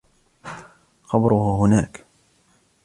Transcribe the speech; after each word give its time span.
قبره 1.09 1.55
هناك. 1.63 2.05